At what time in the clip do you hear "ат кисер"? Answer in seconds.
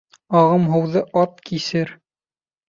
1.25-1.93